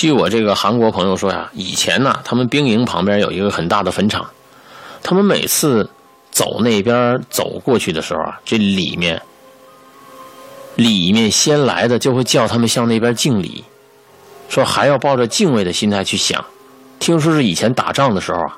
[0.00, 4.30] 据我这个韩国朋友说呀，以前呢，他们兵营旁边有一个很大的坟场，
[5.02, 5.90] 他们每次
[6.30, 9.20] 走那边走过去的时候啊，这里面
[10.74, 13.62] 里面先来的就会叫他们向那边敬礼，
[14.48, 16.42] 说还要抱着敬畏的心态去想。
[16.98, 18.56] 听说是以前打仗的时候啊，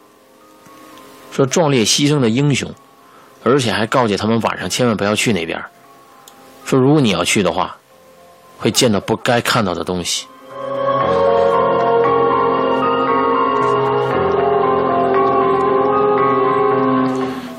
[1.32, 2.72] 说壮烈牺牲的英雄，
[3.42, 5.60] 而且还告诫他们晚上千万不要去那边，
[6.64, 7.76] 说如果你要去的话，
[8.58, 10.26] 会见到不该看到的东西。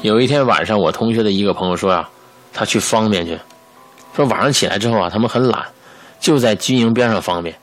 [0.04, 2.10] 有一天晚上，我同学的一个朋友说呀，
[2.54, 3.40] 他去方便去，
[4.14, 5.64] 说晚上起来之后啊，他们很懒，
[6.20, 7.58] 就在军营边上方便，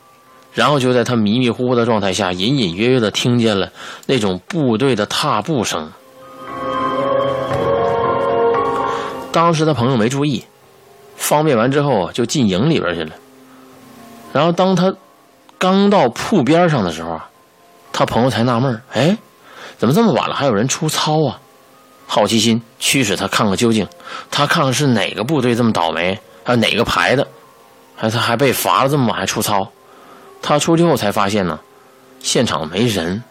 [0.55, 3.71] 然后就在他迷迷糊糊的状态下，隐隐约约的听见了
[4.07, 5.93] 那种部队的踏步声。
[9.31, 10.43] 当时他朋友没注意，
[11.17, 13.13] 方便完之后，就进营里边去了。
[14.33, 14.95] 然后当他
[15.59, 17.29] 刚到铺边上的时候啊，
[17.93, 19.19] 他朋友才纳闷哎，
[19.77, 21.39] 怎么这么晚了还有人出操啊？
[22.13, 23.87] 好奇心驱使他看个究竟，
[24.33, 27.25] 他看看是哪个部队这么倒霉，还有哪个排的，
[27.95, 29.71] 还他还被罚了这么晚还出操。
[30.43, 31.61] 他出去后才发现呢，
[32.19, 33.23] 现场没人。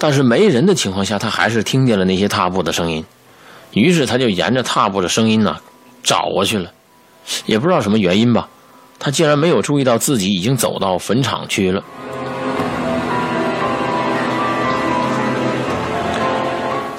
[0.00, 3.04] 但是没人的情况下，他还是听见了那些踏步的声音，
[3.74, 5.56] 于是他就沿着踏步的声音呢
[6.02, 6.68] 找过去了，
[7.46, 8.48] 也不知道什么原因吧，
[8.98, 11.80] 他竟然没有注意到自己已经走到坟场区了。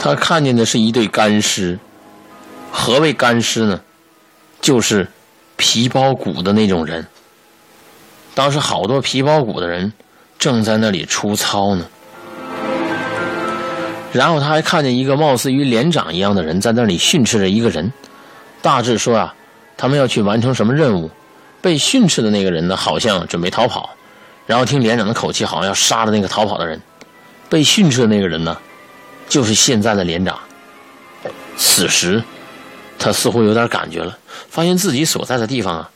[0.03, 1.79] 他看见的是一对干尸。
[2.69, 3.79] 何谓干尸呢？
[4.59, 5.07] 就是
[5.55, 7.07] 皮包骨的那种人。
[8.35, 9.93] 当时好多皮包骨的人
[10.37, 11.85] 正在那里出操呢。
[14.11, 17.93] 然后他还看见一个貌似于连长一样的人在那里训斥着一个人，
[18.61, 19.33] 大致说啊，
[19.77, 21.09] 他们要去完成什么任务。
[21.61, 23.89] 被训斥的那个人呢，好像准备逃跑。
[24.45, 26.81] 然后听连长的口气，好像要杀了那个逃跑的人。
[27.47, 28.57] 被训斥的那个人呢？
[29.27, 30.39] 就是现在的连长。
[31.57, 32.23] 此时，
[32.97, 34.17] 他似乎有点感觉了，
[34.49, 35.89] 发现自己所在的地方啊，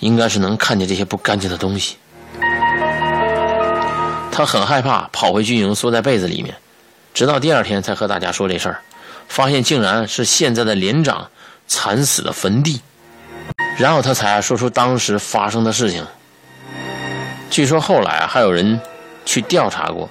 [0.00, 1.96] 应该是能看见这些不干净的东西。
[4.30, 6.56] 他很害怕，跑回军营，缩在被子里面，
[7.12, 8.80] 直到第二天才和大家说这事儿，
[9.28, 11.30] 发现竟然是现在的连长
[11.68, 12.80] 惨死的坟地。
[13.78, 16.06] 然后他才说出当时发生的事情。
[17.50, 18.80] 据说后来还有人
[19.24, 20.08] 去调查过。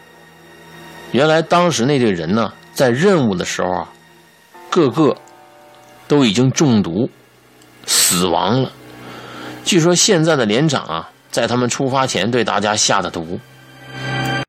[1.11, 3.89] 原来当时那队人呢，在任务的时候啊，
[4.69, 5.16] 个个
[6.07, 7.09] 都已经中毒
[7.85, 8.72] 死亡了。
[9.63, 13.39] 据说现在的连长啊，在他们出发前对大家下的毒，